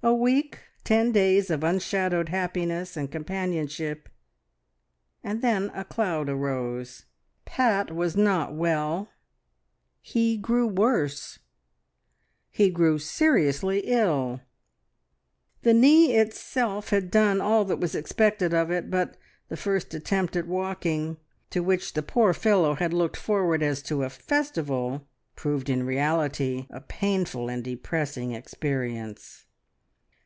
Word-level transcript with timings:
A 0.00 0.14
week, 0.14 0.60
ten 0.84 1.10
days 1.10 1.50
of 1.50 1.64
unshadowed 1.64 2.28
happiness 2.28 2.96
and 2.96 3.10
companionship, 3.10 4.08
and 5.24 5.42
then 5.42 5.70
a 5.74 5.84
cloud 5.84 6.28
arose. 6.28 7.06
Pat 7.44 7.92
was 7.92 8.16
not 8.16 8.54
well; 8.54 9.08
he 10.00 10.36
grew 10.36 10.68
worse; 10.68 11.40
he 12.48 12.70
grew 12.70 13.00
seriously 13.00 13.80
ill. 13.86 14.40
The 15.62 15.74
knee 15.74 16.14
itself 16.14 16.90
had 16.90 17.10
done 17.10 17.40
all 17.40 17.64
that 17.64 17.80
was 17.80 17.96
expected 17.96 18.54
of 18.54 18.70
it, 18.70 18.92
but 18.92 19.16
the 19.48 19.56
first 19.56 19.94
attempt 19.94 20.36
at 20.36 20.46
walking, 20.46 21.16
to 21.50 21.60
which 21.60 21.94
the 21.94 22.04
poor 22.04 22.32
fellow 22.32 22.74
had 22.76 22.92
looked 22.94 23.16
forward 23.16 23.64
as 23.64 23.82
to 23.82 24.04
a 24.04 24.10
festival, 24.10 25.08
proved 25.34 25.68
in 25.68 25.84
reality 25.84 26.68
a 26.70 26.80
painful 26.80 27.48
and 27.50 27.64
depressing 27.64 28.30
experience. 28.30 29.46